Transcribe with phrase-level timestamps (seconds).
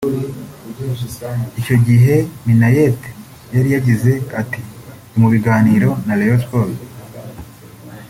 [1.59, 2.15] Icyo gihe
[2.45, 3.01] Minaert
[3.55, 4.61] yari yagize ati
[5.09, 6.81] “Ndi mu biganiro na Rayon Sports